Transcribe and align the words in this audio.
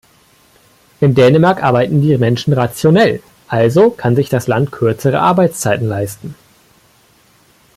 In 0.99 1.13
Dänemark 1.13 1.61
arbeiten 1.61 2.01
die 2.01 2.17
Menschen 2.17 2.53
rationell, 2.53 3.21
also 3.47 3.91
kann 3.91 4.15
sich 4.15 4.29
das 4.29 4.47
Land 4.47 4.71
kürzere 4.71 5.19
Arbeitszeiten 5.19 5.87
leisten. 5.87 6.33